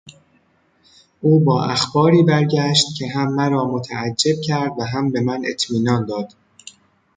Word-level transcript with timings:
او 1.21 1.39
با 1.39 1.63
اخباری 1.63 2.23
برگشت 2.23 2.85
که 2.97 3.07
هم 3.07 3.35
مرا 3.35 3.65
متعجب 3.65 4.35
کرد 4.43 4.71
و 4.79 4.83
هم 4.83 5.11
به 5.11 5.21
من 5.21 5.43
اطمینان 5.45 6.05
داد. 6.05 6.33